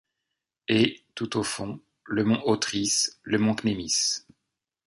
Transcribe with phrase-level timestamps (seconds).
[0.67, 4.25] Et, tout au fond, le mont Othrys, le mont Cnémis